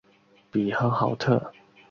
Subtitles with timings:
[0.49, 1.53] 比亨豪特。